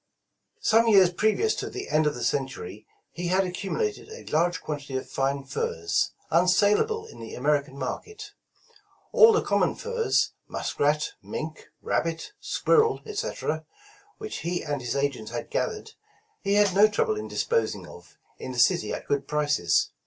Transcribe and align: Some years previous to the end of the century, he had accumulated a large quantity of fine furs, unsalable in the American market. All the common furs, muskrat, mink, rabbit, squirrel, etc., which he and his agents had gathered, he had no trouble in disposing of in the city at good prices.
Some 0.61 0.87
years 0.87 1.13
previous 1.13 1.53
to 1.53 1.69
the 1.69 1.87
end 1.89 2.07
of 2.07 2.15
the 2.15 2.23
century, 2.23 2.87
he 3.11 3.27
had 3.27 3.43
accumulated 3.45 4.09
a 4.09 4.25
large 4.35 4.59
quantity 4.59 4.97
of 4.97 5.07
fine 5.07 5.43
furs, 5.43 6.11
unsalable 6.31 7.05
in 7.05 7.19
the 7.19 7.35
American 7.35 7.77
market. 7.77 8.31
All 9.11 9.31
the 9.31 9.43
common 9.43 9.75
furs, 9.75 10.31
muskrat, 10.47 11.11
mink, 11.21 11.67
rabbit, 11.83 12.31
squirrel, 12.39 13.01
etc., 13.05 13.63
which 14.17 14.37
he 14.37 14.63
and 14.63 14.81
his 14.81 14.95
agents 14.95 15.29
had 15.29 15.51
gathered, 15.51 15.91
he 16.41 16.55
had 16.55 16.73
no 16.73 16.87
trouble 16.87 17.15
in 17.15 17.27
disposing 17.27 17.85
of 17.85 18.17
in 18.39 18.53
the 18.53 18.57
city 18.57 18.91
at 18.91 19.07
good 19.07 19.27
prices. 19.27 19.91